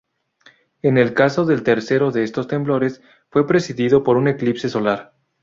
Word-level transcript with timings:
En 0.81 0.97
el 0.97 1.13
caso 1.13 1.45
del 1.45 1.61
tercero 1.61 2.09
de 2.09 2.23
estos 2.23 2.47
temblores, 2.47 3.03
fue 3.29 3.45
precedido 3.45 4.01
por 4.03 4.17
un 4.17 4.27
eclipse 4.29 4.67
solar. 4.67 5.13